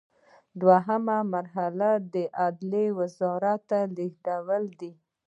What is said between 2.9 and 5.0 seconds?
وزارت ته لیږل دي.